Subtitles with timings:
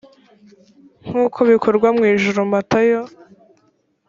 [1.07, 3.01] nk uko bikorwa mu ijuru matayo